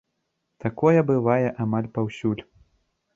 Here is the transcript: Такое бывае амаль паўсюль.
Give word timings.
Такое 0.63 1.03
бывае 1.11 1.47
амаль 1.65 1.91
паўсюль. 1.99 2.41